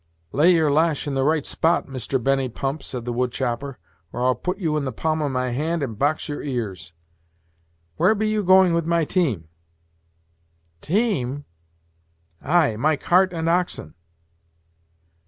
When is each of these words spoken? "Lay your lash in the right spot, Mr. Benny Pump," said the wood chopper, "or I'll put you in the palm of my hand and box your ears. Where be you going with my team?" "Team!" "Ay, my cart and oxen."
"Lay 0.31 0.51
your 0.55 0.71
lash 0.71 1.05
in 1.05 1.13
the 1.13 1.23
right 1.23 1.45
spot, 1.45 1.85
Mr. 1.85 2.17
Benny 2.23 2.49
Pump," 2.49 2.81
said 2.81 3.05
the 3.05 3.13
wood 3.13 3.31
chopper, 3.31 3.77
"or 4.11 4.23
I'll 4.23 4.33
put 4.33 4.57
you 4.57 4.75
in 4.75 4.83
the 4.83 4.91
palm 4.91 5.21
of 5.21 5.29
my 5.31 5.51
hand 5.51 5.83
and 5.83 5.95
box 5.95 6.27
your 6.27 6.41
ears. 6.41 6.91
Where 7.97 8.15
be 8.15 8.27
you 8.27 8.43
going 8.43 8.73
with 8.73 8.87
my 8.87 9.05
team?" 9.05 9.47
"Team!" 10.81 11.45
"Ay, 12.41 12.77
my 12.77 12.95
cart 12.95 13.31
and 13.31 13.47
oxen." 13.47 13.93